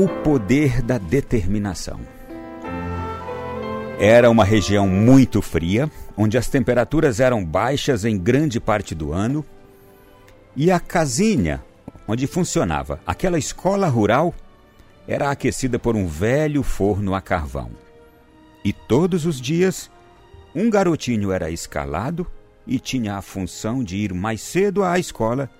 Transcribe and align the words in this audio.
O 0.00 0.08
poder 0.22 0.80
da 0.80 0.96
determinação. 0.96 2.00
Era 3.98 4.30
uma 4.30 4.46
região 4.46 4.88
muito 4.88 5.42
fria, 5.42 5.90
onde 6.16 6.38
as 6.38 6.48
temperaturas 6.48 7.20
eram 7.20 7.44
baixas 7.44 8.06
em 8.06 8.16
grande 8.16 8.58
parte 8.58 8.94
do 8.94 9.12
ano, 9.12 9.44
e 10.56 10.70
a 10.70 10.80
casinha 10.80 11.62
onde 12.08 12.26
funcionava 12.26 12.98
aquela 13.06 13.38
escola 13.38 13.88
rural 13.88 14.34
era 15.06 15.30
aquecida 15.30 15.78
por 15.78 15.94
um 15.94 16.06
velho 16.06 16.62
forno 16.62 17.14
a 17.14 17.20
carvão. 17.20 17.70
E 18.64 18.72
todos 18.72 19.26
os 19.26 19.38
dias, 19.38 19.90
um 20.54 20.70
garotinho 20.70 21.30
era 21.30 21.50
escalado 21.50 22.26
e 22.66 22.80
tinha 22.80 23.16
a 23.16 23.20
função 23.20 23.84
de 23.84 23.98
ir 23.98 24.14
mais 24.14 24.40
cedo 24.40 24.82
à 24.82 24.98
escola 24.98 25.50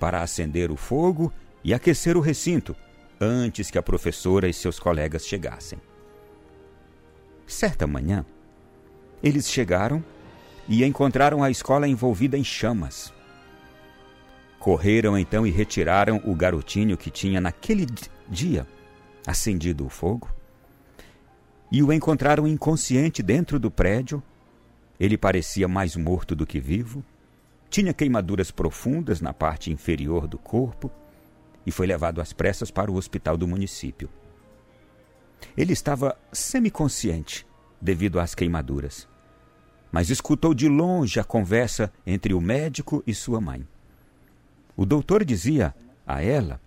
para 0.00 0.22
acender 0.22 0.72
o 0.72 0.76
fogo 0.76 1.32
e 1.62 1.72
aquecer 1.72 2.16
o 2.16 2.20
recinto 2.20 2.74
antes 3.20 3.70
que 3.70 3.78
a 3.78 3.82
professora 3.82 4.48
e 4.48 4.52
seus 4.52 4.78
colegas 4.78 5.26
chegassem. 5.26 5.80
Certa 7.46 7.86
manhã, 7.86 8.24
eles 9.22 9.48
chegaram 9.48 10.04
e 10.68 10.84
encontraram 10.84 11.42
a 11.42 11.50
escola 11.50 11.88
envolvida 11.88 12.36
em 12.36 12.44
chamas. 12.44 13.12
Correram 14.58 15.16
então 15.16 15.46
e 15.46 15.50
retiraram 15.50 16.20
o 16.24 16.34
garotinho 16.34 16.96
que 16.96 17.10
tinha 17.10 17.40
naquele 17.40 17.86
dia 18.28 18.66
acendido 19.26 19.86
o 19.86 19.88
fogo 19.88 20.28
e 21.70 21.82
o 21.82 21.92
encontraram 21.92 22.46
inconsciente 22.46 23.22
dentro 23.22 23.58
do 23.58 23.70
prédio. 23.70 24.22
Ele 24.98 25.16
parecia 25.16 25.68
mais 25.68 25.94
morto 25.94 26.34
do 26.34 26.46
que 26.46 26.58
vivo, 26.58 27.04
tinha 27.68 27.92
queimaduras 27.92 28.50
profundas 28.50 29.20
na 29.20 29.32
parte 29.32 29.70
inferior 29.70 30.26
do 30.26 30.38
corpo 30.38 30.90
e 31.66 31.72
foi 31.72 31.86
levado 31.86 32.20
às 32.20 32.32
pressas 32.32 32.70
para 32.70 32.90
o 32.90 32.94
hospital 32.94 33.36
do 33.36 33.46
município. 33.46 34.08
Ele 35.56 35.72
estava 35.72 36.16
semiconsciente 36.32 37.46
devido 37.80 38.20
às 38.20 38.34
queimaduras, 38.34 39.08
mas 39.90 40.08
escutou 40.08 40.54
de 40.54 40.68
longe 40.68 41.18
a 41.18 41.24
conversa 41.24 41.92
entre 42.06 42.32
o 42.32 42.40
médico 42.40 43.02
e 43.06 43.12
sua 43.12 43.40
mãe. 43.40 43.66
O 44.76 44.86
doutor 44.86 45.24
dizia 45.24 45.74
a 46.06 46.22
ela 46.22 46.60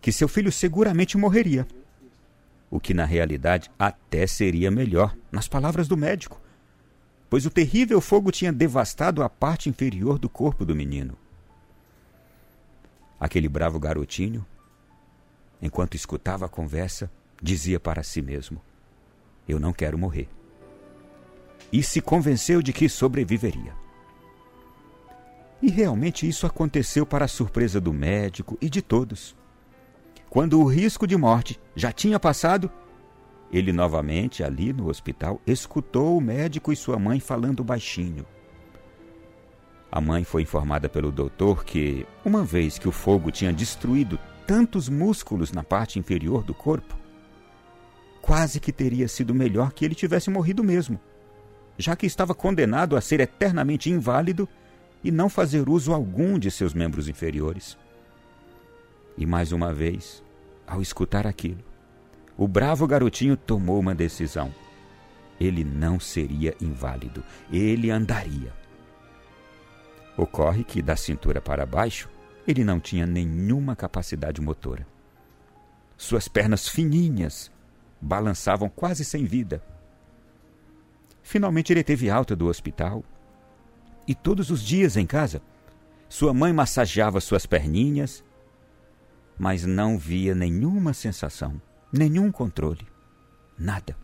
que 0.00 0.10
seu 0.10 0.26
filho 0.26 0.50
seguramente 0.50 1.18
morreria, 1.18 1.66
o 2.70 2.80
que 2.80 2.94
na 2.94 3.04
realidade 3.04 3.70
até 3.78 4.26
seria 4.26 4.70
melhor, 4.70 5.14
nas 5.30 5.48
palavras 5.48 5.88
do 5.88 5.96
médico, 5.96 6.40
pois 7.28 7.44
o 7.44 7.50
terrível 7.50 8.00
fogo 8.00 8.30
tinha 8.30 8.52
devastado 8.52 9.22
a 9.22 9.28
parte 9.28 9.68
inferior 9.68 10.18
do 10.18 10.28
corpo 10.28 10.64
do 10.64 10.74
menino. 10.74 11.18
Aquele 13.20 13.50
bravo 13.50 13.78
garotinho, 13.78 14.46
enquanto 15.60 15.94
escutava 15.94 16.46
a 16.46 16.48
conversa, 16.48 17.10
dizia 17.40 17.78
para 17.78 18.02
si 18.02 18.22
mesmo: 18.22 18.62
Eu 19.46 19.60
não 19.60 19.74
quero 19.74 19.98
morrer. 19.98 20.26
E 21.70 21.82
se 21.82 22.00
convenceu 22.00 22.62
de 22.62 22.72
que 22.72 22.88
sobreviveria. 22.88 23.74
E 25.60 25.70
realmente 25.70 26.26
isso 26.26 26.46
aconteceu 26.46 27.04
para 27.04 27.26
a 27.26 27.28
surpresa 27.28 27.78
do 27.78 27.92
médico 27.92 28.56
e 28.60 28.70
de 28.70 28.80
todos. 28.80 29.36
Quando 30.30 30.58
o 30.58 30.64
risco 30.64 31.06
de 31.06 31.16
morte 31.16 31.60
já 31.76 31.92
tinha 31.92 32.18
passado, 32.18 32.70
ele 33.52 33.72
novamente, 33.72 34.42
ali 34.42 34.72
no 34.72 34.88
hospital, 34.88 35.40
escutou 35.46 36.16
o 36.16 36.20
médico 36.20 36.72
e 36.72 36.76
sua 36.76 36.98
mãe 36.98 37.20
falando 37.20 37.62
baixinho. 37.62 38.24
A 39.92 40.00
mãe 40.00 40.22
foi 40.22 40.42
informada 40.42 40.88
pelo 40.88 41.10
doutor 41.10 41.64
que, 41.64 42.06
uma 42.24 42.44
vez 42.44 42.78
que 42.78 42.88
o 42.88 42.92
fogo 42.92 43.30
tinha 43.30 43.52
destruído 43.52 44.18
tantos 44.46 44.88
músculos 44.88 45.50
na 45.52 45.64
parte 45.64 45.98
inferior 45.98 46.44
do 46.44 46.54
corpo, 46.54 46.96
quase 48.22 48.60
que 48.60 48.72
teria 48.72 49.08
sido 49.08 49.34
melhor 49.34 49.72
que 49.72 49.84
ele 49.84 49.94
tivesse 49.94 50.30
morrido 50.30 50.62
mesmo, 50.62 51.00
já 51.76 51.96
que 51.96 52.06
estava 52.06 52.34
condenado 52.34 52.96
a 52.96 53.00
ser 53.00 53.20
eternamente 53.20 53.90
inválido 53.90 54.48
e 55.02 55.10
não 55.10 55.28
fazer 55.28 55.68
uso 55.68 55.92
algum 55.92 56.38
de 56.38 56.50
seus 56.50 56.72
membros 56.72 57.08
inferiores. 57.08 57.76
E 59.16 59.26
mais 59.26 59.50
uma 59.50 59.72
vez, 59.72 60.22
ao 60.66 60.80
escutar 60.80 61.26
aquilo, 61.26 61.64
o 62.36 62.46
bravo 62.46 62.86
garotinho 62.86 63.36
tomou 63.36 63.80
uma 63.80 63.94
decisão. 63.94 64.54
Ele 65.40 65.64
não 65.64 65.98
seria 65.98 66.54
inválido, 66.60 67.24
ele 67.50 67.90
andaria. 67.90 68.59
Ocorre 70.20 70.64
que, 70.64 70.82
da 70.82 70.96
cintura 70.96 71.40
para 71.40 71.64
baixo, 71.64 72.06
ele 72.46 72.62
não 72.62 72.78
tinha 72.78 73.06
nenhuma 73.06 73.74
capacidade 73.74 74.38
motora. 74.38 74.86
Suas 75.96 76.28
pernas 76.28 76.68
fininhas 76.68 77.50
balançavam 77.98 78.68
quase 78.68 79.02
sem 79.02 79.24
vida. 79.24 79.64
Finalmente 81.22 81.72
ele 81.72 81.82
teve 81.82 82.10
alta 82.10 82.36
do 82.36 82.48
hospital 82.48 83.02
e 84.06 84.14
todos 84.14 84.50
os 84.50 84.62
dias 84.62 84.94
em 84.94 85.06
casa 85.06 85.40
sua 86.06 86.34
mãe 86.34 86.52
massageava 86.52 87.18
suas 87.18 87.46
perninhas, 87.46 88.22
mas 89.38 89.64
não 89.64 89.96
via 89.96 90.34
nenhuma 90.34 90.92
sensação, 90.92 91.58
nenhum 91.90 92.30
controle, 92.30 92.86
nada. 93.58 93.96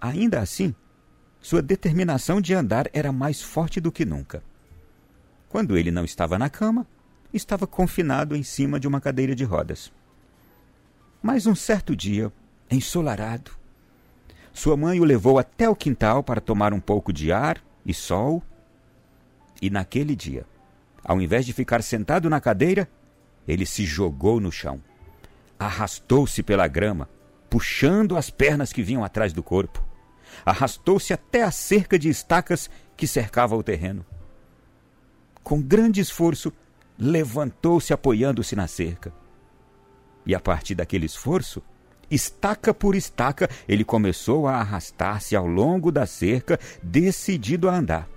Ainda 0.00 0.40
assim, 0.40 0.74
sua 1.38 1.60
determinação 1.60 2.40
de 2.40 2.54
andar 2.54 2.88
era 2.94 3.12
mais 3.12 3.42
forte 3.42 3.78
do 3.78 3.92
que 3.92 4.06
nunca. 4.06 4.42
Quando 5.56 5.78
ele 5.78 5.90
não 5.90 6.04
estava 6.04 6.38
na 6.38 6.50
cama, 6.50 6.86
estava 7.32 7.66
confinado 7.66 8.36
em 8.36 8.42
cima 8.42 8.78
de 8.78 8.86
uma 8.86 9.00
cadeira 9.00 9.34
de 9.34 9.42
rodas. 9.42 9.90
Mas 11.22 11.46
um 11.46 11.54
certo 11.54 11.96
dia, 11.96 12.30
ensolarado. 12.70 13.52
Sua 14.52 14.76
mãe 14.76 15.00
o 15.00 15.04
levou 15.04 15.38
até 15.38 15.66
o 15.66 15.74
quintal 15.74 16.22
para 16.22 16.42
tomar 16.42 16.74
um 16.74 16.78
pouco 16.78 17.10
de 17.10 17.32
ar 17.32 17.58
e 17.86 17.94
sol. 17.94 18.42
E 19.62 19.70
naquele 19.70 20.14
dia, 20.14 20.44
ao 21.02 21.22
invés 21.22 21.46
de 21.46 21.54
ficar 21.54 21.82
sentado 21.82 22.28
na 22.28 22.38
cadeira, 22.38 22.86
ele 23.48 23.64
se 23.64 23.86
jogou 23.86 24.38
no 24.38 24.52
chão. 24.52 24.78
Arrastou-se 25.58 26.42
pela 26.42 26.68
grama, 26.68 27.08
puxando 27.48 28.18
as 28.18 28.28
pernas 28.28 28.74
que 28.74 28.82
vinham 28.82 29.02
atrás 29.02 29.32
do 29.32 29.42
corpo. 29.42 29.82
Arrastou-se 30.44 31.14
até 31.14 31.44
a 31.44 31.50
cerca 31.50 31.98
de 31.98 32.10
estacas 32.10 32.68
que 32.94 33.06
cercava 33.06 33.56
o 33.56 33.62
terreno. 33.62 34.04
Com 35.46 35.62
grande 35.62 36.00
esforço, 36.00 36.52
levantou-se 36.98 37.92
apoiando-se 37.92 38.56
na 38.56 38.66
cerca. 38.66 39.12
E 40.26 40.34
a 40.34 40.40
partir 40.40 40.74
daquele 40.74 41.06
esforço, 41.06 41.62
Estaca 42.10 42.74
por 42.74 42.96
estaca, 42.96 43.48
ele 43.68 43.84
começou 43.84 44.48
a 44.48 44.56
arrastar-se 44.56 45.36
ao 45.36 45.46
longo 45.46 45.92
da 45.92 46.04
cerca, 46.04 46.58
decidido 46.82 47.68
a 47.68 47.76
andar. 47.76 48.08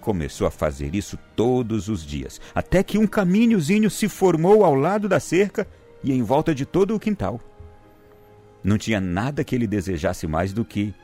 Começou 0.00 0.46
a 0.46 0.50
fazer 0.50 0.94
isso 0.94 1.16
todos 1.36 1.88
os 1.88 2.04
dias, 2.04 2.40
até 2.52 2.82
que 2.82 2.98
um 2.98 3.06
caminhozinho 3.06 3.90
se 3.90 4.08
formou 4.08 4.64
ao 4.64 4.74
lado 4.74 5.08
da 5.08 5.20
cerca 5.20 5.66
e 6.02 6.12
em 6.12 6.22
volta 6.22 6.52
de 6.52 6.64
todo 6.64 6.96
o 6.96 7.00
quintal. 7.00 7.40
Não 8.62 8.78
tinha 8.78 9.00
nada 9.00 9.44
que 9.44 9.54
ele 9.54 9.66
desejasse 9.68 10.26
mais 10.26 10.52
do 10.52 10.64
que 10.64 10.94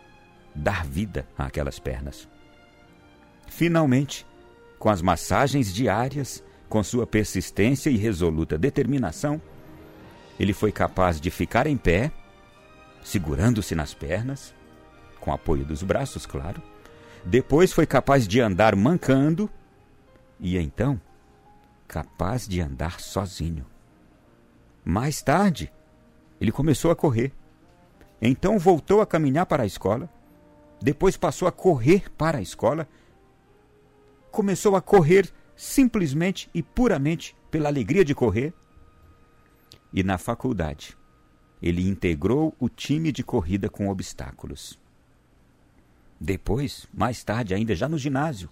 dar 0.54 0.84
vida 0.84 1.26
àquelas 1.36 1.78
pernas. 1.78 2.28
Finalmente, 3.48 4.24
com 4.78 4.88
as 4.88 5.02
massagens 5.02 5.72
diárias, 5.72 6.42
com 6.68 6.82
sua 6.82 7.06
persistência 7.06 7.90
e 7.90 7.96
resoluta 7.96 8.58
determinação, 8.58 9.40
ele 10.38 10.52
foi 10.52 10.70
capaz 10.70 11.20
de 11.20 11.30
ficar 11.30 11.66
em 11.66 11.76
pé, 11.76 12.12
segurando-se 13.02 13.74
nas 13.74 13.92
pernas, 13.92 14.54
com 15.20 15.32
apoio 15.32 15.64
dos 15.64 15.82
braços, 15.82 16.24
claro. 16.26 16.62
Depois 17.24 17.72
foi 17.72 17.86
capaz 17.86 18.26
de 18.26 18.40
andar 18.40 18.76
mancando 18.76 19.50
e 20.38 20.56
então 20.56 21.00
capaz 21.88 22.46
de 22.46 22.60
andar 22.60 23.00
sozinho. 23.00 23.66
Mais 24.84 25.20
tarde, 25.22 25.72
ele 26.40 26.52
começou 26.52 26.90
a 26.90 26.96
correr. 26.96 27.32
Então 28.20 28.58
voltou 28.58 29.00
a 29.00 29.06
caminhar 29.06 29.46
para 29.46 29.62
a 29.62 29.66
escola. 29.66 30.08
Depois 30.80 31.16
passou 31.16 31.48
a 31.48 31.52
correr 31.52 32.10
para 32.10 32.38
a 32.38 32.42
escola. 32.42 32.86
Começou 34.30 34.76
a 34.76 34.80
correr 34.80 35.30
simplesmente 35.56 36.48
e 36.54 36.62
puramente 36.62 37.36
pela 37.50 37.68
alegria 37.68 38.04
de 38.04 38.14
correr 38.14 38.54
e 39.92 40.02
na 40.02 40.16
faculdade. 40.16 40.96
Ele 41.60 41.88
integrou 41.88 42.54
o 42.60 42.68
time 42.68 43.10
de 43.10 43.24
corrida 43.24 43.68
com 43.68 43.88
obstáculos. 43.88 44.78
Depois, 46.20 46.86
mais 46.92 47.24
tarde, 47.24 47.54
ainda 47.54 47.74
já 47.74 47.88
no 47.88 47.98
ginásio, 47.98 48.48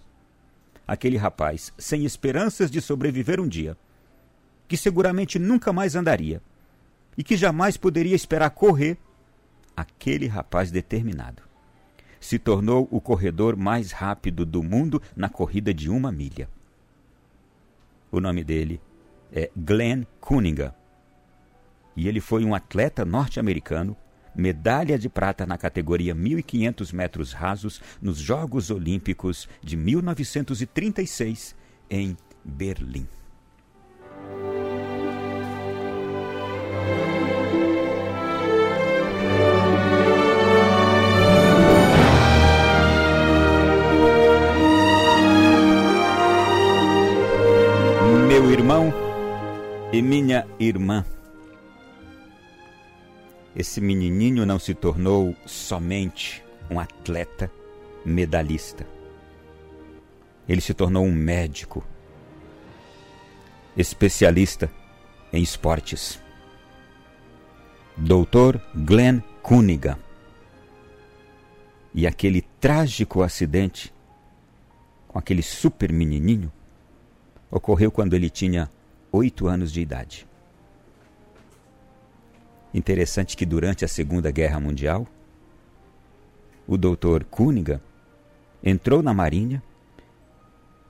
aquele 0.85 1.15
rapaz, 1.15 1.71
sem 1.77 2.03
esperanças 2.05 2.69
de 2.69 2.81
sobreviver 2.81 3.39
um 3.39 3.47
dia, 3.47 3.77
que 4.67 4.75
seguramente 4.75 5.39
nunca 5.39 5.71
mais 5.71 5.95
andaria 5.95 6.41
e 7.17 7.23
que 7.23 7.37
jamais 7.37 7.77
poderia 7.77 8.15
esperar 8.15 8.49
correr, 8.49 8.97
aquele 9.75 10.27
rapaz 10.27 10.71
determinado 10.71 11.46
se 12.19 12.39
tornou 12.39 12.87
o 12.91 12.99
corredor 12.99 13.55
mais 13.55 13.91
rápido 13.91 14.45
do 14.45 14.63
mundo 14.63 15.01
na 15.15 15.29
corrida 15.29 15.73
de 15.73 15.89
uma 15.89 16.11
milha. 16.11 16.49
O 18.11 18.19
nome 18.19 18.43
dele 18.43 18.81
é 19.31 19.49
Glenn 19.55 20.03
Cunningham 20.21 20.73
E 21.95 22.07
ele 22.07 22.21
foi 22.21 22.45
um 22.45 22.55
atleta 22.55 23.03
norte-americano, 23.03 23.95
medalha 24.35 24.97
de 24.97 25.09
prata 25.09 25.45
na 25.45 25.57
categoria 25.57 26.15
1.500 26.15 26.93
metros 26.93 27.33
rasos 27.33 27.81
nos 28.01 28.17
Jogos 28.17 28.69
Olímpicos 28.69 29.49
de 29.61 29.75
1936 29.75 31.55
em 31.89 32.15
Berlim. 32.45 33.07
E 49.91 50.01
minha 50.01 50.45
irmã, 50.59 51.05
esse 53.55 53.79
menininho 53.79 54.45
não 54.45 54.59
se 54.59 54.73
tornou 54.73 55.33
somente 55.45 56.43
um 56.69 56.79
atleta 56.79 57.49
medalhista. 58.05 58.85
Ele 60.47 60.59
se 60.59 60.73
tornou 60.73 61.05
um 61.05 61.11
médico, 61.11 61.85
especialista 63.75 64.69
em 65.31 65.41
esportes. 65.41 66.21
Doutor 67.95 68.61
Glenn 68.75 69.21
Cunningham. 69.41 69.97
E 71.93 72.05
aquele 72.05 72.41
trágico 72.59 73.23
acidente 73.23 73.93
com 75.07 75.17
aquele 75.17 75.41
super 75.41 75.91
menininho 75.91 76.51
ocorreu 77.49 77.89
quando 77.89 78.13
ele 78.13 78.29
tinha 78.29 78.69
oito 79.17 79.47
anos 79.47 79.71
de 79.71 79.81
idade. 79.81 80.27
Interessante 82.73 83.35
que 83.35 83.45
durante 83.45 83.83
a 83.83 83.87
Segunda 83.87 84.29
Guerra 84.29 84.59
Mundial, 84.59 85.07
o 86.67 86.77
doutor 86.77 87.23
Cunningham 87.23 87.81
entrou 88.63 89.01
na 89.01 89.13
Marinha 89.13 89.63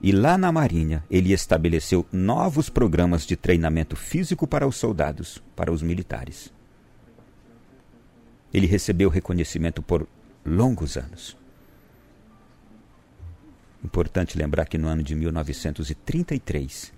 e 0.00 0.12
lá 0.12 0.36
na 0.36 0.52
Marinha 0.52 1.02
ele 1.10 1.32
estabeleceu 1.32 2.06
novos 2.12 2.68
programas 2.68 3.24
de 3.24 3.36
treinamento 3.36 3.96
físico 3.96 4.46
para 4.46 4.66
os 4.66 4.76
soldados, 4.76 5.42
para 5.56 5.72
os 5.72 5.82
militares. 5.82 6.52
Ele 8.52 8.66
recebeu 8.66 9.08
reconhecimento 9.08 9.82
por 9.82 10.06
longos 10.44 10.96
anos. 10.96 11.36
Importante 13.82 14.36
lembrar 14.36 14.66
que 14.66 14.76
no 14.76 14.88
ano 14.88 15.02
de 15.02 15.14
1933 15.14 16.97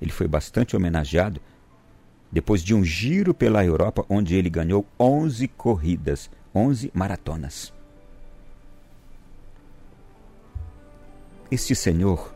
ele 0.00 0.12
foi 0.12 0.26
bastante 0.28 0.76
homenageado 0.76 1.40
depois 2.30 2.62
de 2.62 2.74
um 2.74 2.84
giro 2.84 3.32
pela 3.32 3.64
Europa 3.64 4.04
onde 4.08 4.34
ele 4.34 4.50
ganhou 4.50 4.84
11 4.98 5.46
corridas, 5.48 6.28
11 6.54 6.90
maratonas. 6.92 7.72
Este 11.50 11.74
senhor, 11.74 12.34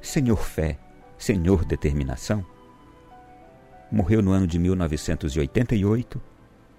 senhor 0.00 0.44
fé, 0.44 0.78
senhor 1.18 1.64
determinação, 1.64 2.46
morreu 3.90 4.22
no 4.22 4.30
ano 4.30 4.46
de 4.46 4.58
1988, 4.58 6.20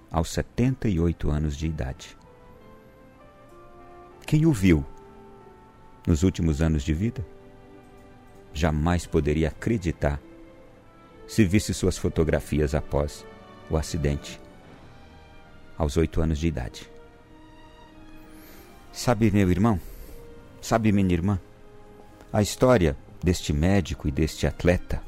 aos 0.09 0.31
78 0.31 1.29
anos 1.29 1.57
de 1.57 1.67
idade. 1.67 2.17
Quem 4.25 4.45
o 4.45 4.53
viu 4.53 4.85
nos 6.07 6.23
últimos 6.23 6.61
anos 6.61 6.83
de 6.83 6.93
vida 6.93 7.25
jamais 8.53 9.05
poderia 9.05 9.49
acreditar 9.49 10.19
se 11.27 11.45
visse 11.45 11.73
suas 11.73 11.97
fotografias 11.97 12.73
após 12.73 13.25
o 13.69 13.77
acidente, 13.77 14.39
aos 15.77 15.95
oito 15.95 16.21
anos 16.21 16.39
de 16.39 16.47
idade. 16.47 16.89
Sabe, 18.91 19.29
meu 19.31 19.49
irmão? 19.49 19.79
Sabe, 20.61 20.91
minha 20.91 21.13
irmã? 21.13 21.39
A 22.33 22.41
história 22.41 22.97
deste 23.23 23.53
médico 23.53 24.07
e 24.07 24.11
deste 24.11 24.47
atleta 24.47 25.01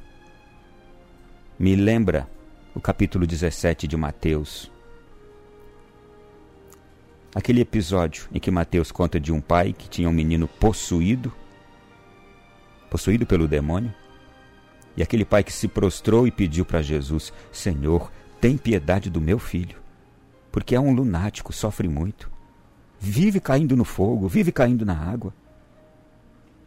me 1.58 1.76
lembra 1.76 2.28
o 2.74 2.80
capítulo 2.80 3.28
17 3.28 3.88
de 3.88 3.98
Mateus. 3.98 4.72
Aquele 7.36 7.62
episódio 7.62 8.28
em 8.34 8.40
que 8.40 8.50
Mateus 8.50 8.92
conta 8.92 9.20
de 9.20 9.32
um 9.32 9.40
pai 9.40 9.74
que 9.74 9.90
tinha 9.90 10.10
um 10.10 10.14
menino 10.14 10.48
possuído, 10.48 11.32
possuído 12.92 13.26
pelo 13.26 13.48
demônio, 13.48 13.92
e 14.98 15.02
aquele 15.02 15.24
pai 15.24 15.46
que 15.46 15.54
se 15.54 15.70
prostrou 15.70 16.28
e 16.28 16.32
pediu 16.32 16.66
para 16.66 16.82
Jesus: 16.82 17.32
Senhor, 17.52 18.12
tem 18.42 18.58
piedade 18.58 19.10
do 19.10 19.22
meu 19.22 19.40
filho, 19.40 19.78
porque 20.52 20.76
é 20.76 20.80
um 20.80 20.94
lunático, 20.94 21.54
sofre 21.54 21.88
muito, 21.88 22.30
vive 23.00 23.40
caindo 23.40 23.78
no 23.78 23.86
fogo, 23.86 24.28
vive 24.28 24.52
caindo 24.52 24.86
na 24.86 24.96
água. 24.96 25.34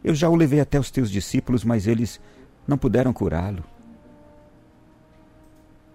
Eu 0.03 0.15
já 0.15 0.27
o 0.27 0.35
levei 0.35 0.59
até 0.59 0.79
os 0.79 0.89
teus 0.89 1.11
discípulos, 1.11 1.63
mas 1.63 1.85
eles 1.85 2.19
não 2.67 2.77
puderam 2.77 3.13
curá-lo. 3.13 3.63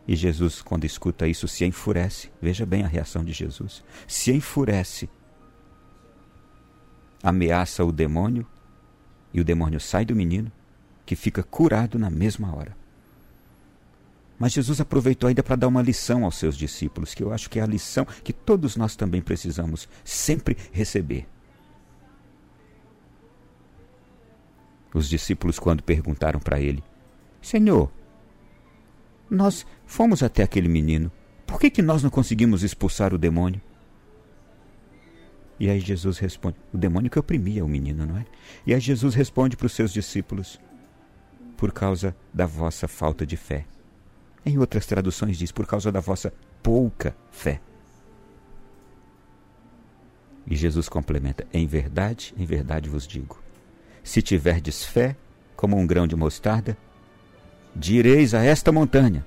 E 0.07 0.17
Jesus, 0.17 0.63
quando 0.63 0.85
escuta 0.85 1.27
isso, 1.29 1.47
se 1.47 1.65
enfurece. 1.65 2.31
Veja 2.43 2.67
bem 2.67 2.83
a 2.83 2.89
reação 2.89 3.25
de 3.25 3.33
Jesus. 3.33 3.85
Se 4.09 4.33
enfurece. 4.33 5.09
Ameaça 7.23 7.85
o 7.85 7.93
demônio, 7.93 8.45
e 9.33 9.41
o 9.41 9.45
demônio 9.45 9.81
sai 9.81 10.05
do 10.05 10.15
menino 10.15 10.51
que 11.07 11.17
fica 11.17 11.43
curado 11.43 11.99
na 11.99 12.11
mesma 12.11 12.55
hora. 12.55 12.77
Mas 14.39 14.53
Jesus 14.53 14.81
aproveitou 14.81 15.29
ainda 15.29 15.43
para 15.43 15.57
dar 15.57 15.69
uma 15.69 15.83
lição 15.83 16.25
aos 16.25 16.37
seus 16.37 16.57
discípulos, 16.57 17.13
que 17.13 17.23
eu 17.23 17.33
acho 17.33 17.51
que 17.51 17.59
é 17.59 17.63
a 17.63 17.67
lição 17.67 18.07
que 18.25 18.33
todos 18.33 18.75
nós 18.75 18.97
também 18.97 19.21
precisamos 19.21 19.89
sempre 20.03 20.57
receber. 20.73 21.27
Os 24.95 25.09
discípulos, 25.09 25.59
quando 25.59 25.83
perguntaram 25.83 26.41
para 26.41 26.59
ele: 26.59 26.83
Senhor, 27.43 27.91
nós 29.29 29.67
fomos 29.85 30.23
até 30.23 30.43
aquele 30.43 30.69
menino, 30.69 31.13
por 31.47 31.61
que, 31.61 31.71
que 31.71 31.83
nós 31.83 32.03
não 32.03 32.11
conseguimos 32.11 32.63
expulsar 32.63 33.13
o 33.13 33.19
demônio? 33.19 33.61
E 35.61 35.69
aí 35.69 35.79
Jesus 35.79 36.19
responde: 36.19 36.57
o 36.73 36.79
demônio 36.79 37.11
que 37.11 37.19
oprimia 37.19 37.63
o 37.63 37.69
menino, 37.69 38.07
não 38.07 38.17
é? 38.17 38.25
E 38.67 38.73
aí 38.73 38.81
Jesus 38.81 39.15
responde 39.15 39.59
para 39.59 39.67
os 39.67 39.73
seus 39.73 39.93
discípulos: 39.93 40.59
por 41.55 41.71
causa 41.71 42.17
da 42.33 42.47
vossa 42.47 42.89
falta 42.89 43.27
de 43.27 43.37
fé. 43.37 43.67
Em 44.45 44.57
outras 44.57 44.87
traduções 44.87 45.37
diz 45.37 45.53
por 45.53 45.67
causa 45.67 45.93
da 45.93 46.01
vossa 46.01 46.33
pouca 46.63 47.15
fé. 47.31 47.61
E 50.47 50.57
Jesus 50.57 50.89
complementa: 50.89 51.47
Em 51.53 51.67
verdade, 51.67 52.35
em 52.39 52.47
verdade 52.47 52.89
vos 52.89 53.07
digo: 53.07 53.39
se 54.03 54.23
tiverdes 54.23 54.83
fé 54.83 55.15
como 55.55 55.77
um 55.77 55.87
grão 55.87 56.07
de 56.07 56.17
mostarda, 56.17 56.75
direis 57.77 58.33
a 58.33 58.43
esta 58.43 58.73
montanha: 58.73 59.27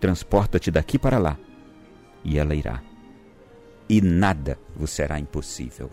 transporta-te 0.00 0.70
daqui 0.70 0.98
para 0.98 1.18
lá, 1.18 1.38
e 2.24 2.38
ela 2.38 2.54
irá. 2.54 2.82
E 3.88 4.00
nada 4.00 4.58
vos 4.74 4.90
será 4.90 5.18
impossível. 5.18 5.90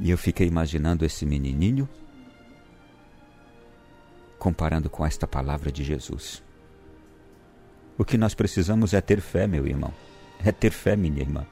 E 0.00 0.10
eu 0.10 0.18
fiquei 0.18 0.46
imaginando 0.46 1.04
esse 1.04 1.26
menininho 1.26 1.88
comparando 4.38 4.88
com 4.88 5.04
esta 5.04 5.26
palavra 5.26 5.72
de 5.72 5.82
Jesus. 5.82 6.42
O 7.98 8.04
que 8.04 8.16
nós 8.16 8.34
precisamos 8.34 8.94
é 8.94 9.00
ter 9.00 9.20
fé, 9.20 9.46
meu 9.46 9.66
irmão. 9.66 9.92
É 10.44 10.52
ter 10.52 10.70
fé, 10.70 10.94
minha 10.94 11.20
irmã. 11.20 11.44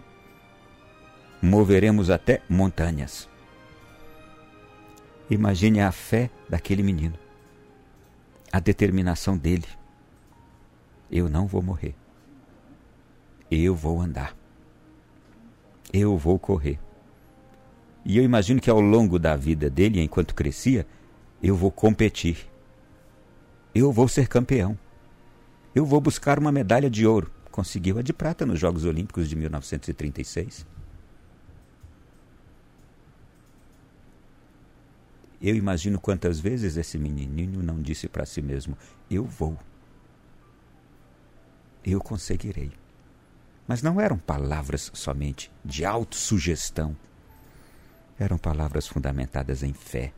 Moveremos 1.43 2.09
até 2.09 2.40
montanhas. 2.49 3.28
Imagine 5.28 5.81
a 5.81 5.90
fé 5.90 6.31
daquele 6.49 6.85
menino, 6.85 7.19
a 8.52 8.61
determinação 8.61 9.37
dele. 9.37 9.66
Eu 11.11 11.28
não 11.28 11.49
vou 11.49 11.61
morrer. 11.61 11.97
Eu 13.50 13.75
vou 13.75 14.00
andar. 14.00 14.37
Eu 15.93 16.17
vou 16.17 16.38
correr. 16.38 16.79
E 18.05 18.19
eu 18.19 18.25
imagino 18.25 18.61
que 18.61 18.71
ao 18.71 18.81
longo 18.81 19.19
da 19.19 19.37
vida 19.37 19.69
dele, 19.69 20.00
enquanto 20.00 20.35
crescia, 20.35 20.87
eu 21.43 21.55
vou 21.57 21.71
competir. 21.71 22.49
Eu 23.75 23.93
vou 23.93 24.09
ser 24.09 24.29
campeão. 24.29 24.79
Eu 25.75 25.85
vou 25.85 26.00
buscar 26.00 26.38
uma 26.38 26.50
medalha 26.50 26.88
de 26.88 27.07
ouro. 27.07 27.31
Conseguiu 27.50 27.99
a 27.99 28.03
de 28.03 28.12
prata 28.12 28.47
nos 28.47 28.59
Jogos 28.59 28.85
Olímpicos 28.85 29.29
de 29.29 29.37
1936. 29.37 30.67
Eu 35.41 35.55
imagino 35.55 36.00
quantas 36.00 36.41
vezes 36.41 36.76
esse 36.76 36.99
menininho 36.99 37.62
não 37.62 37.81
disse 37.81 38.09
para 38.09 38.25
si 38.25 38.41
mesmo: 38.41 38.76
Eu 39.11 39.25
vou. 39.25 39.59
Eu 41.85 42.00
conseguirei. 42.00 42.73
Mas 43.66 43.82
não 43.82 44.00
eram 44.00 44.18
palavras 44.18 44.90
somente 44.94 45.50
de 45.64 45.85
autossugestão. 45.85 46.96
Eram 48.18 48.38
palavras 48.38 48.87
fundamentadas 48.87 49.62
em 49.62 49.73
fé. 49.73 50.12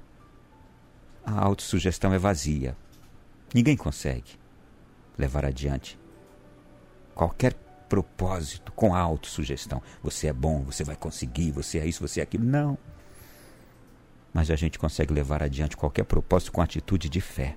A 1.24 1.44
autossugestão 1.44 2.12
é 2.12 2.18
vazia, 2.18 2.76
Ninguém 3.52 3.76
consegue. 3.76 4.38
levar 5.16 5.44
adiante 5.44 5.98
qualquer 7.12 7.52
propósito 7.88 8.70
com 8.70 8.94
a 8.94 9.00
autossugestão. 9.00 9.82
Você 10.00 10.28
é 10.28 10.32
bom, 10.32 10.62
você 10.62 10.84
vai 10.84 10.94
conseguir, 10.94 11.50
você 11.50 11.78
é 11.78 11.86
isso, 11.86 12.06
você 12.06 12.20
é 12.20 12.22
aquilo. 12.22 12.44
Não. 12.44 12.78
Mas 14.32 14.48
a 14.48 14.54
gente 14.54 14.78
consegue 14.78 15.12
levar 15.12 15.42
adiante 15.42 15.76
qualquer 15.76 16.04
propósito 16.04 16.52
com 16.52 16.62
atitude 16.62 17.08
de 17.08 17.20
fé. 17.20 17.56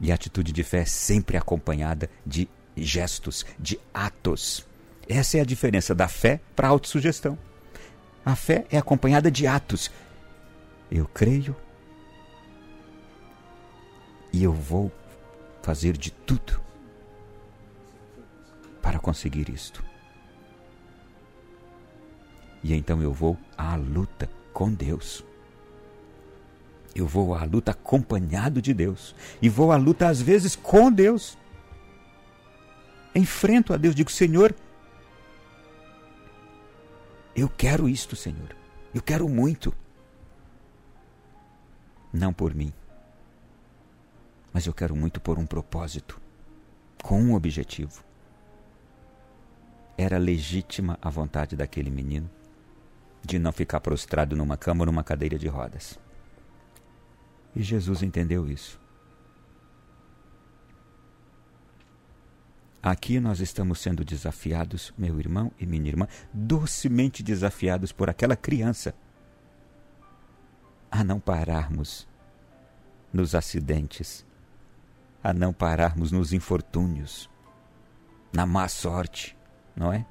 E 0.00 0.10
a 0.10 0.14
atitude 0.14 0.52
de 0.52 0.64
fé 0.64 0.78
é 0.78 0.84
sempre 0.86 1.36
acompanhada 1.36 2.08
de 2.24 2.48
gestos, 2.84 3.44
de 3.58 3.78
atos. 3.92 4.66
Essa 5.08 5.38
é 5.38 5.40
a 5.40 5.44
diferença 5.44 5.94
da 5.94 6.08
fé 6.08 6.40
para 6.54 6.68
a 6.68 6.70
autossugestão. 6.70 7.38
A 8.24 8.34
fé 8.34 8.66
é 8.70 8.76
acompanhada 8.76 9.30
de 9.30 9.46
atos. 9.46 9.90
Eu 10.90 11.06
creio 11.06 11.54
e 14.32 14.42
eu 14.42 14.52
vou 14.52 14.92
fazer 15.62 15.96
de 15.96 16.10
tudo 16.10 16.60
para 18.82 18.98
conseguir 18.98 19.48
isto. 19.48 19.84
E 22.62 22.74
então 22.74 23.00
eu 23.00 23.12
vou 23.12 23.38
à 23.56 23.76
luta 23.76 24.28
com 24.52 24.72
Deus. 24.72 25.24
Eu 26.94 27.06
vou 27.06 27.34
à 27.34 27.44
luta 27.44 27.72
acompanhado 27.72 28.60
de 28.62 28.72
Deus. 28.72 29.14
E 29.40 29.48
vou 29.48 29.70
à 29.70 29.76
luta, 29.76 30.08
às 30.08 30.20
vezes, 30.20 30.56
com 30.56 30.90
Deus. 30.90 31.36
Enfrento 33.16 33.72
a 33.72 33.78
Deus, 33.78 33.94
digo: 33.94 34.10
Senhor, 34.10 34.54
eu 37.34 37.48
quero 37.48 37.88
isto, 37.88 38.14
Senhor. 38.14 38.54
Eu 38.94 39.00
quero 39.00 39.26
muito. 39.26 39.74
Não 42.12 42.32
por 42.32 42.54
mim, 42.54 42.72
mas 44.52 44.66
eu 44.66 44.72
quero 44.72 44.94
muito 44.94 45.20
por 45.20 45.38
um 45.38 45.46
propósito, 45.46 46.20
com 47.02 47.20
um 47.20 47.34
objetivo. 47.34 48.04
Era 49.98 50.18
legítima 50.18 50.98
a 51.00 51.10
vontade 51.10 51.56
daquele 51.56 51.90
menino 51.90 52.30
de 53.22 53.38
não 53.38 53.52
ficar 53.52 53.80
prostrado 53.80 54.36
numa 54.36 54.56
cama 54.56 54.82
ou 54.82 54.86
numa 54.86 55.02
cadeira 55.02 55.38
de 55.38 55.48
rodas. 55.48 55.98
E 57.54 57.62
Jesus 57.62 58.02
entendeu 58.02 58.48
isso. 58.48 58.80
Aqui 62.86 63.18
nós 63.18 63.40
estamos 63.40 63.80
sendo 63.80 64.04
desafiados, 64.04 64.94
meu 64.96 65.18
irmão 65.18 65.50
e 65.58 65.66
minha 65.66 65.88
irmã, 65.88 66.06
docemente 66.32 67.20
desafiados 67.20 67.90
por 67.90 68.08
aquela 68.08 68.36
criança 68.36 68.94
a 70.88 71.02
não 71.02 71.18
pararmos 71.18 72.06
nos 73.12 73.34
acidentes, 73.34 74.24
a 75.20 75.32
não 75.32 75.52
pararmos 75.52 76.12
nos 76.12 76.32
infortúnios, 76.32 77.28
na 78.32 78.46
má 78.46 78.68
sorte, 78.68 79.36
não 79.74 79.92
é? 79.92 80.06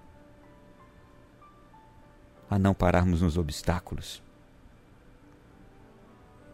A 2.50 2.60
não 2.60 2.74
pararmos 2.74 3.22
nos 3.22 3.38
obstáculos 3.38 4.22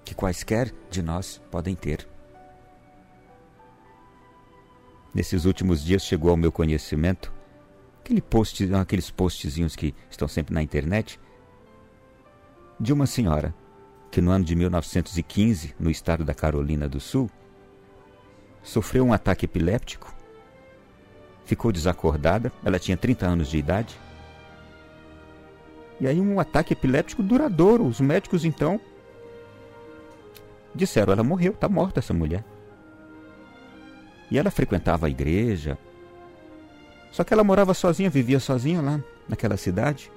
que 0.05 0.13
quaisquer 0.13 0.71
de 0.91 1.01
nós 1.01 1.41
podem 1.49 1.75
ter. 1.75 2.10
Nesses 5.13 5.45
últimos 5.45 5.83
dias 5.83 6.03
chegou 6.03 6.31
ao 6.31 6.37
meu 6.37 6.51
conhecimento 6.51 7.33
aquele 7.99 8.21
post, 8.21 8.73
aqueles 8.73 9.11
postzinhos 9.11 9.75
que 9.75 9.93
estão 10.09 10.27
sempre 10.27 10.53
na 10.53 10.63
internet 10.63 11.19
de 12.79 12.91
uma 12.91 13.05
senhora 13.05 13.53
que 14.09 14.21
no 14.21 14.31
ano 14.31 14.43
de 14.43 14.55
1915, 14.55 15.73
no 15.79 15.89
estado 15.89 16.25
da 16.25 16.33
Carolina 16.33 16.89
do 16.89 16.99
Sul, 16.99 17.29
sofreu 18.61 19.05
um 19.05 19.13
ataque 19.13 19.45
epiléptico, 19.45 20.13
ficou 21.45 21.71
desacordada, 21.71 22.51
ela 22.63 22.77
tinha 22.77 22.97
30 22.97 23.25
anos 23.25 23.49
de 23.49 23.57
idade. 23.57 23.97
E 25.99 26.07
aí 26.07 26.19
um 26.19 26.39
ataque 26.39 26.73
epiléptico 26.73 27.23
duradouro, 27.23 27.85
os 27.85 28.01
médicos 28.01 28.43
então 28.43 28.81
disseram, 30.75 31.13
ela 31.13 31.23
morreu, 31.23 31.53
está 31.53 31.69
morta 31.69 31.99
essa 31.99 32.13
mulher. 32.13 32.43
E 34.31 34.39
ela 34.39 34.49
frequentava 34.49 35.07
a 35.07 35.09
igreja. 35.09 35.77
Só 37.11 37.23
que 37.23 37.33
ela 37.33 37.43
morava 37.43 37.73
sozinha, 37.73 38.09
vivia 38.09 38.39
sozinha 38.39 38.81
lá 38.81 39.03
naquela 39.27 39.57
cidade. 39.57 40.09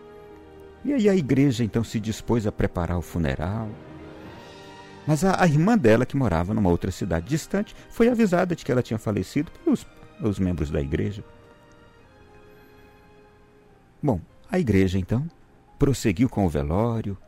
E 0.85 0.93
aí 0.93 1.09
a 1.09 1.17
igreja 1.17 1.65
então 1.65 1.83
se 1.83 1.99
dispôs 1.99 2.47
a 2.47 2.53
preparar 2.53 2.97
o 2.97 3.03
funeral. 3.03 3.69
Mas 5.07 5.25
a, 5.25 5.43
a, 5.43 5.47
irmã 5.47 5.77
dela, 5.77 6.07
que 6.07 6.17
morava 6.17 6.55
numa 6.55 6.71
outra 6.71 6.91
cidade 6.91 7.27
distante, 7.27 7.75
foi 7.91 8.09
avisada 8.09 8.55
de 8.55 8.65
que 8.65 8.71
ela 8.71 8.83
tinha 8.83 8.99
falecido 8.99 9.51
pelos, 9.65 9.85
pelos 10.19 10.39
membros 10.39 10.71
da 10.71 10.81
igreja. 10.81 11.25
Bom, 14.03 14.21
a 14.51 14.59
igreja 14.59 14.99
então 14.99 15.29
prosseguiu 15.79 16.29
com 16.29 16.47
o 16.47 16.49
velório, 16.49 17.19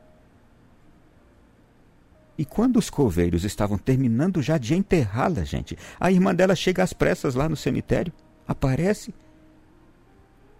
e 2.39 2.45
quando 2.45 2.77
os 2.77 2.91
coveiros 2.91 3.45
estavam 3.45 3.79
terminando 3.79 4.43
já 4.43 4.59
de 4.59 4.75
enterrá-la, 4.75 5.45
gente, 5.45 5.77
a 5.99 6.11
irmã 6.11 6.35
dela 6.35 6.55
chega 6.55 6.83
às 6.83 6.93
pressas 6.93 7.35
lá 7.35 7.49
no 7.49 7.57
cemitério, 7.57 8.13
aparece, 8.47 9.15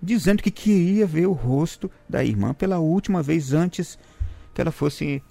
dizendo 0.01 0.43
que 0.43 0.51
queria 0.51 1.07
ver 1.07 1.27
o 1.27 1.33
rosto 1.33 1.91
da 2.09 2.25
irmã 2.25 2.55
pela 2.55 2.79
última 2.79 3.23
vez 3.23 3.53
antes 3.53 3.99
que 4.55 4.61
ela 4.61 4.73
fosse 4.73 5.23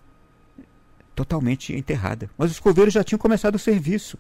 totalmente 1.16 1.74
enterrada. 1.76 2.30
Mas 2.38 2.52
os 2.52 2.60
coveiros 2.60 2.94
já 2.94 3.04
tinham 3.04 3.20
começado 3.20 3.56
o 3.56 3.60
serviço. 3.60 4.18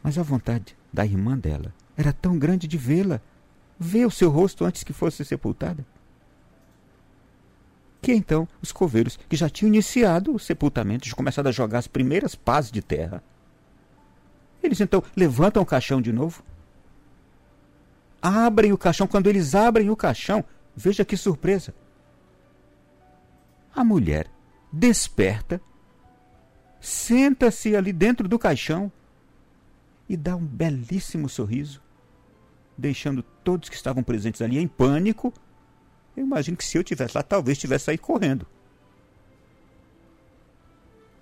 Mas 0.00 0.16
a 0.16 0.22
vontade 0.22 0.76
da 0.92 1.04
irmã 1.04 1.36
dela 1.36 1.74
era 1.96 2.12
tão 2.12 2.38
grande 2.38 2.68
de 2.68 2.78
vê-la, 2.78 3.20
ver 3.78 4.06
o 4.06 4.10
seu 4.10 4.30
rosto 4.30 4.64
antes 4.64 4.84
que 4.84 4.92
fosse 4.92 5.24
sepultada 5.24 5.84
que 8.06 8.14
então 8.14 8.46
os 8.62 8.70
coveiros, 8.70 9.18
que 9.28 9.34
já 9.34 9.50
tinham 9.50 9.66
iniciado 9.66 10.32
o 10.32 10.38
sepultamento, 10.38 11.08
já 11.08 11.16
começado 11.16 11.48
a 11.48 11.50
jogar 11.50 11.80
as 11.80 11.88
primeiras 11.88 12.36
pás 12.36 12.70
de 12.70 12.80
terra, 12.80 13.20
eles 14.62 14.80
então 14.80 15.02
levantam 15.16 15.60
o 15.60 15.66
caixão 15.66 16.00
de 16.00 16.12
novo, 16.12 16.44
abrem 18.22 18.72
o 18.72 18.78
caixão. 18.78 19.08
Quando 19.08 19.26
eles 19.26 19.56
abrem 19.56 19.90
o 19.90 19.96
caixão, 19.96 20.44
veja 20.76 21.04
que 21.04 21.16
surpresa! 21.16 21.74
A 23.74 23.82
mulher 23.82 24.30
desperta, 24.72 25.60
senta-se 26.80 27.74
ali 27.74 27.92
dentro 27.92 28.28
do 28.28 28.38
caixão 28.38 28.90
e 30.08 30.16
dá 30.16 30.36
um 30.36 30.46
belíssimo 30.46 31.28
sorriso, 31.28 31.82
deixando 32.78 33.20
todos 33.20 33.68
que 33.68 33.74
estavam 33.74 34.04
presentes 34.04 34.40
ali 34.40 34.58
em 34.58 34.68
pânico 34.68 35.34
eu 36.16 36.24
imagino 36.24 36.56
que 36.56 36.64
se 36.64 36.78
eu 36.78 36.82
tivesse 36.82 37.16
lá, 37.16 37.22
talvez 37.22 37.58
tivesse 37.58 37.86
saído 37.86 38.02
correndo. 38.02 38.46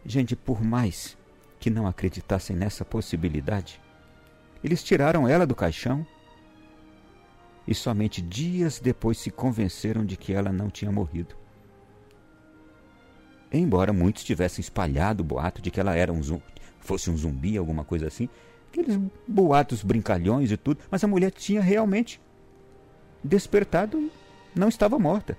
Gente, 0.06 0.36
por 0.36 0.62
mais 0.62 1.16
que 1.58 1.70
não 1.70 1.86
acreditassem 1.86 2.54
nessa 2.54 2.84
possibilidade, 2.84 3.80
eles 4.62 4.82
tiraram 4.84 5.26
ela 5.26 5.46
do 5.46 5.54
caixão 5.54 6.06
e 7.66 7.74
somente 7.74 8.20
dias 8.20 8.78
depois 8.78 9.18
se 9.18 9.30
convenceram 9.30 10.04
de 10.04 10.16
que 10.16 10.32
ela 10.32 10.52
não 10.52 10.70
tinha 10.70 10.92
morrido. 10.92 11.34
Embora 13.50 13.92
muitos 13.92 14.24
tivessem 14.24 14.60
espalhado 14.60 15.22
o 15.22 15.26
boato 15.26 15.62
de 15.62 15.70
que 15.70 15.80
ela 15.80 15.94
era 15.96 16.12
um 16.12 16.22
zumbi, 16.22 16.44
fosse 16.80 17.10
um 17.10 17.16
zumbi, 17.16 17.56
alguma 17.56 17.84
coisa 17.84 18.06
assim, 18.06 18.28
aqueles 18.68 18.98
boatos 19.26 19.82
brincalhões 19.82 20.50
e 20.50 20.56
tudo, 20.56 20.80
mas 20.90 21.02
a 21.02 21.08
mulher 21.08 21.30
tinha 21.30 21.62
realmente 21.62 22.20
despertado 23.22 24.10
não 24.54 24.68
estava 24.68 24.99
morta. 24.99 25.37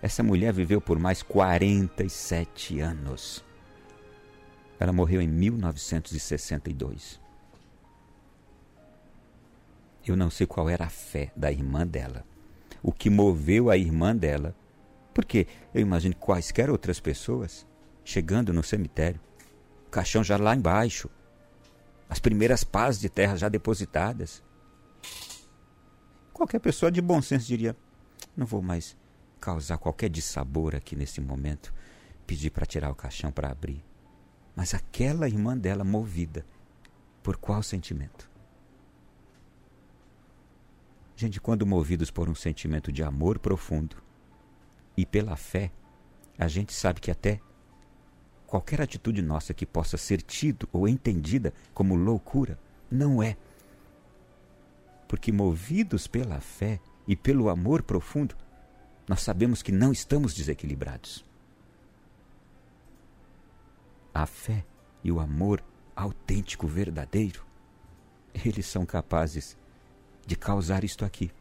Essa 0.00 0.22
mulher 0.22 0.52
viveu 0.52 0.80
por 0.80 0.98
mais 0.98 1.22
47 1.22 2.80
anos. 2.80 3.44
Ela 4.78 4.92
morreu 4.92 5.20
em 5.20 5.26
1962. 5.26 7.20
Eu 10.06 10.16
não 10.16 10.30
sei 10.30 10.46
qual 10.46 10.70
era 10.70 10.84
a 10.84 10.90
fé 10.90 11.32
da 11.36 11.50
irmã 11.52 11.86
dela. 11.86 12.24
O 12.82 12.92
que 12.92 13.10
moveu 13.10 13.70
a 13.70 13.76
irmã 13.76 14.16
dela. 14.16 14.54
Porque 15.12 15.48
eu 15.74 15.80
imagino 15.80 16.14
quaisquer 16.14 16.70
outras 16.70 17.00
pessoas 17.00 17.66
chegando 18.08 18.54
no 18.54 18.62
cemitério, 18.62 19.20
o 19.86 19.90
caixão 19.90 20.24
já 20.24 20.38
lá 20.38 20.56
embaixo, 20.56 21.10
as 22.08 22.18
primeiras 22.18 22.64
pás 22.64 22.98
de 22.98 23.10
terra 23.10 23.36
já 23.36 23.50
depositadas. 23.50 24.42
Qualquer 26.38 26.60
pessoa 26.60 26.88
de 26.88 27.02
bom 27.02 27.20
senso 27.20 27.48
diria: 27.48 27.76
não 28.36 28.46
vou 28.46 28.62
mais 28.62 28.96
causar 29.40 29.76
qualquer 29.76 30.08
dissabor 30.08 30.76
aqui 30.76 30.94
nesse 30.94 31.20
momento, 31.20 31.74
pedir 32.28 32.50
para 32.50 32.64
tirar 32.64 32.92
o 32.92 32.94
caixão 32.94 33.32
para 33.32 33.50
abrir. 33.50 33.84
Mas 34.54 34.72
aquela 34.72 35.28
irmã 35.28 35.58
dela, 35.58 35.82
movida 35.82 36.46
por 37.24 37.36
qual 37.36 37.60
sentimento? 37.60 38.30
Gente, 41.16 41.40
quando 41.40 41.66
movidos 41.66 42.08
por 42.08 42.28
um 42.28 42.36
sentimento 42.36 42.92
de 42.92 43.02
amor 43.02 43.40
profundo 43.40 43.96
e 44.96 45.04
pela 45.04 45.34
fé, 45.34 45.72
a 46.38 46.46
gente 46.46 46.72
sabe 46.72 47.00
que 47.00 47.10
até 47.10 47.40
qualquer 48.46 48.80
atitude 48.80 49.20
nossa 49.22 49.52
que 49.52 49.66
possa 49.66 49.96
ser 49.96 50.22
tido 50.22 50.68
ou 50.72 50.86
entendida 50.86 51.52
como 51.74 51.96
loucura, 51.96 52.56
não 52.88 53.20
é. 53.20 53.36
Porque 55.08 55.32
movidos 55.32 56.06
pela 56.06 56.40
fé 56.40 56.78
e 57.06 57.16
pelo 57.16 57.48
amor 57.48 57.82
profundo, 57.82 58.36
nós 59.08 59.22
sabemos 59.22 59.62
que 59.62 59.72
não 59.72 59.90
estamos 59.90 60.34
desequilibrados. 60.34 61.24
A 64.12 64.26
fé 64.26 64.64
e 65.02 65.10
o 65.10 65.18
amor 65.18 65.64
autêntico, 65.96 66.66
verdadeiro, 66.66 67.44
eles 68.44 68.66
são 68.66 68.84
capazes 68.84 69.56
de 70.26 70.36
causar 70.36 70.84
isto 70.84 71.04
aqui. 71.04 71.32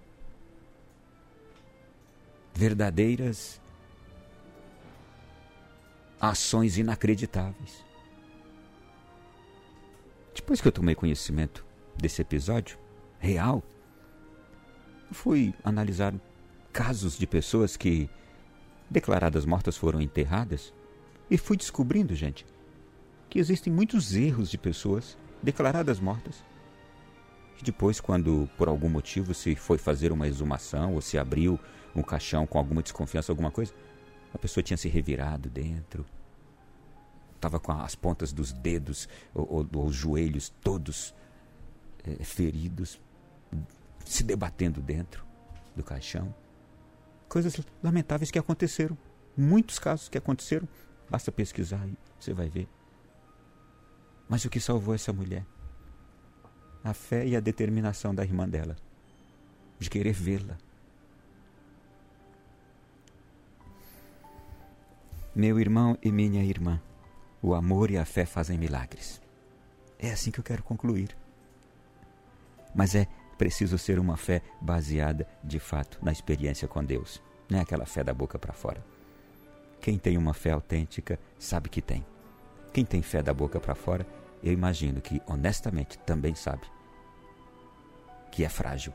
Verdadeiras 2.54 3.62
ações 6.20 6.78
inacreditáveis. 6.78 7.86
Depois 10.34 10.62
que 10.62 10.68
eu 10.68 10.72
tomei 10.72 10.96
conhecimento 10.96 11.66
desse 11.96 12.22
episódio 12.22 12.80
real, 13.20 13.64
fui 15.12 15.54
analisar 15.64 16.14
casos 16.72 17.18
de 17.18 17.26
pessoas 17.26 17.76
que, 17.76 18.10
declaradas 18.90 19.46
mortas, 19.46 19.78
foram 19.78 20.02
enterradas 20.02 20.74
e 21.30 21.38
fui 21.38 21.58
descobrindo, 21.58 22.16
gente, 22.16 22.46
que 23.30 23.40
existem 23.40 23.72
muitos 23.72 24.16
erros 24.16 24.50
de 24.50 24.58
pessoas 24.58 25.18
declaradas 25.42 26.00
mortas. 26.00 26.44
E 27.60 27.64
depois, 27.64 28.00
quando 28.00 28.48
por 28.58 28.68
algum 28.68 28.90
motivo 28.90 29.34
se 29.34 29.56
foi 29.56 29.78
fazer 29.78 30.12
uma 30.12 30.28
exumação 30.28 30.94
ou 30.94 31.02
se 31.02 31.18
abriu 31.18 31.60
um 31.96 32.04
caixão 32.04 32.46
com 32.46 32.58
alguma 32.58 32.84
desconfiança, 32.84 33.32
alguma 33.32 33.50
coisa, 33.50 33.74
a 34.34 34.38
pessoa 34.38 34.64
tinha 34.64 34.78
se 34.78 34.88
revirado 34.88 35.50
dentro, 35.50 36.06
estava 37.36 37.60
com 37.60 37.72
as 37.72 37.96
pontas 37.96 38.32
dos 38.32 38.52
dedos 38.52 39.10
ou, 39.34 39.48
ou, 39.50 39.70
ou 39.74 39.86
os 39.86 39.96
joelhos 39.96 40.50
todos 40.62 41.14
é, 42.04 42.24
feridos, 42.24 43.00
se 44.08 44.24
debatendo 44.24 44.82
dentro 44.82 45.26
do 45.76 45.84
caixão. 45.84 46.34
Coisas 47.28 47.60
lamentáveis 47.84 48.32
que 48.32 48.40
aconteceram. 48.40 48.98
Muitos 49.36 49.78
casos 49.80 50.10
que 50.10 50.18
aconteceram. 50.18 50.68
Basta 51.10 51.32
pesquisar 51.32 51.82
aí, 51.82 51.96
você 52.20 52.34
vai 52.34 52.50
ver. 52.50 52.68
Mas 54.28 54.44
o 54.46 54.50
que 54.50 54.60
salvou 54.60 54.94
essa 54.94 55.14
mulher? 55.14 55.46
A 56.84 56.94
fé 56.94 57.26
e 57.26 57.36
a 57.36 57.40
determinação 57.40 58.14
da 58.14 58.24
irmã 58.24 58.48
dela, 58.48 58.76
de 59.80 59.90
querer 59.90 60.14
vê-la. 60.14 60.58
Meu 65.36 65.60
irmão 65.60 65.98
e 66.02 66.12
minha 66.12 66.44
irmã, 66.44 66.82
o 67.42 67.54
amor 67.54 67.92
e 67.92 67.98
a 67.98 68.06
fé 68.06 68.26
fazem 68.26 68.58
milagres. 68.58 69.22
É 70.00 70.12
assim 70.12 70.32
que 70.32 70.40
eu 70.40 70.44
quero 70.44 70.64
concluir. 70.64 71.16
Mas 72.74 72.96
é 72.96 73.08
preciso 73.38 73.78
ser 73.78 74.00
uma 74.00 74.18
fé 74.18 74.42
baseada, 74.60 75.28
de 75.44 75.60
fato, 75.60 76.00
na 76.02 76.12
experiência 76.12 76.68
com 76.68 76.84
Deus. 76.84 77.22
Não 77.50 77.60
é 77.60 77.62
aquela 77.62 77.86
fé 77.86 78.04
da 78.04 78.14
boca 78.14 78.38
para 78.38 78.54
fora. 78.54 78.84
Quem 79.80 79.98
tem 79.98 80.18
uma 80.18 80.34
fé 80.34 80.52
autêntica 80.52 81.20
sabe 81.38 81.70
que 81.70 81.82
tem. 81.82 82.06
Quem 82.74 82.84
tem 82.84 83.02
fé 83.02 83.22
da 83.22 83.34
boca 83.34 83.60
para 83.60 83.76
fora, 83.76 84.06
eu 84.44 84.52
imagino 84.52 85.02
que, 85.02 85.22
honestamente, 85.26 85.98
também 86.00 86.36
sabe 86.36 86.64
que 88.32 88.44
é 88.44 88.50
frágil. 88.50 88.94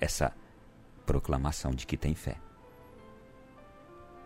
Essa 0.00 0.32
proclamação 1.04 1.72
de 1.72 1.86
que 1.86 1.96
tem 1.96 2.14
fé. 2.14 2.36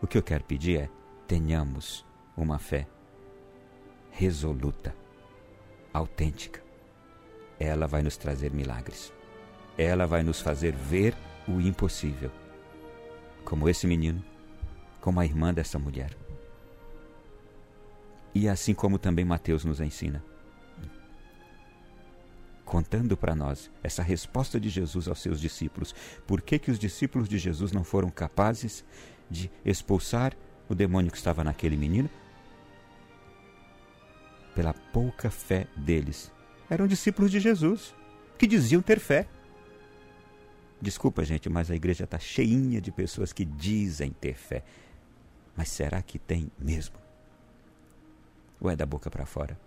O 0.00 0.06
que 0.06 0.18
eu 0.18 0.22
quero 0.22 0.44
pedir 0.44 0.80
é: 0.80 0.90
tenhamos 1.26 2.04
uma 2.36 2.58
fé 2.58 2.86
resoluta, 4.10 4.94
autêntica. 5.92 6.62
Ela 7.64 7.87
vai 7.87 8.03
nos 8.03 8.16
trazer 8.16 8.53
milagres. 8.53 9.12
Ela 9.79 10.05
vai 10.05 10.25
nos 10.25 10.40
fazer 10.40 10.75
ver 10.75 11.14
o 11.46 11.61
impossível. 11.61 12.29
Como 13.44 13.68
esse 13.68 13.87
menino, 13.87 14.22
como 15.01 15.20
a 15.20 15.25
irmã 15.25 15.55
dessa 15.55 15.79
mulher. 15.79 16.11
E 18.35 18.48
assim 18.48 18.75
como 18.75 18.98
também 18.98 19.25
Mateus 19.25 19.64
nos 19.64 19.81
ensina. 19.81 20.25
Contando 22.64 23.16
para 23.16 23.37
nós 23.37 23.70
essa 23.81 24.03
resposta 24.03 24.59
de 24.59 24.68
Jesus 24.68 25.07
aos 25.07 25.20
seus 25.22 25.40
discípulos. 25.40 25.94
Por 26.27 26.42
que, 26.42 26.59
que 26.59 26.70
os 26.72 26.81
discípulos 26.81 27.29
de 27.29 27.38
Jesus 27.38 27.70
não 27.70 27.85
foram 27.85 28.11
capazes 28.11 28.85
de 29.31 29.48
expulsar 29.64 30.37
o 30.68 30.75
demônio 30.75 31.12
que 31.12 31.16
estava 31.16 31.44
naquele 31.44 31.77
menino? 31.77 32.11
Pela 34.53 34.75
pouca 34.75 35.31
fé 35.31 35.68
deles. 35.77 36.33
Eram 36.68 36.87
discípulos 36.87 37.31
de 37.31 37.40
Jesus, 37.40 37.94
que 38.38 38.46
diziam 38.46 38.83
ter 38.83 38.98
fé. 38.98 39.29
Desculpa, 40.81 41.25
gente, 41.25 41.48
mas 41.48 41.70
a 41.70 41.77
igreja 41.77 42.05
está 42.05 42.18
cheinha 42.18 42.81
de 42.81 42.90
pessoas 42.90 43.33
que 43.33 43.44
dizem 43.44 44.11
ter 44.12 44.35
fé. 44.35 44.64
Mas 45.57 45.68
será 45.68 46.03
que 46.03 46.18
tem 46.18 46.51
mesmo? 46.59 46.96
Ou 48.61 48.70
é 48.70 48.77
da 48.77 48.87
boca 48.87 49.11
para 49.11 49.27
fora? 49.27 49.59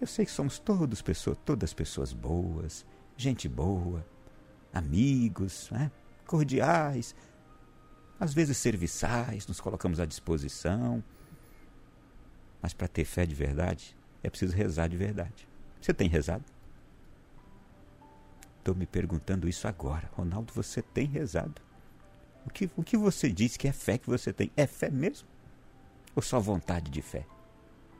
Eu 0.00 0.06
sei 0.06 0.24
que 0.24 0.30
somos 0.30 0.58
todos 0.58 1.02
pessoas, 1.02 1.36
todas 1.44 1.74
pessoas 1.74 2.12
boas, 2.12 2.86
gente 3.16 3.48
boa, 3.48 4.06
amigos, 4.72 5.68
né? 5.70 5.90
cordiais, 6.26 7.14
às 8.18 8.32
vezes 8.32 8.56
serviçais, 8.56 9.46
nos 9.46 9.60
colocamos 9.60 9.98
à 9.98 10.06
disposição. 10.06 11.02
Mas 12.62 12.72
para 12.72 12.86
ter 12.86 13.04
fé 13.04 13.26
de 13.26 13.34
verdade, 13.34 13.96
é 14.22 14.30
preciso 14.30 14.56
rezar 14.56 14.88
de 14.88 14.96
verdade. 14.96 15.48
Você 15.80 15.94
tem 15.94 16.08
rezado? 16.08 16.44
Estou 18.58 18.74
me 18.74 18.86
perguntando 18.86 19.48
isso 19.48 19.66
agora. 19.66 20.10
Ronaldo, 20.12 20.52
você 20.52 20.82
tem 20.82 21.06
rezado? 21.06 21.62
O 22.44 22.50
que, 22.50 22.70
o 22.76 22.82
que 22.82 22.96
você 22.96 23.30
diz 23.30 23.56
que 23.56 23.68
é 23.68 23.72
fé 23.72 23.98
que 23.98 24.08
você 24.08 24.32
tem? 24.32 24.50
É 24.56 24.66
fé 24.66 24.90
mesmo? 24.90 25.28
Ou 26.14 26.22
só 26.22 26.38
vontade 26.38 26.90
de 26.90 27.00
fé? 27.00 27.26